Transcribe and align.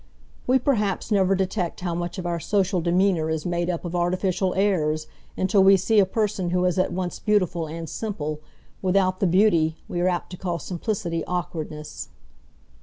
We 0.47 0.57
perhaps 0.57 1.11
never 1.11 1.35
detect 1.35 1.81
how 1.81 1.93
much 1.93 2.17
of 2.17 2.25
our 2.25 2.39
social 2.39 2.81
demeanour 2.81 3.29
is 3.29 3.45
made 3.45 3.69
up 3.69 3.85
of 3.85 3.95
artificial 3.95 4.55
airs 4.55 5.05
until 5.37 5.63
we 5.63 5.77
see 5.77 5.99
a 5.99 6.07
person 6.07 6.49
who 6.49 6.65
is 6.65 6.79
at 6.79 6.91
once 6.91 7.19
beautiful 7.19 7.67
and 7.67 7.87
simple; 7.87 8.41
without 8.81 9.19
the 9.19 9.27
beauty, 9.27 9.77
we 9.87 10.01
are 10.01 10.07
apt 10.09 10.31
to 10.31 10.37
call 10.37 10.57
simplicity 10.57 11.23
awkwardness. 11.25 12.09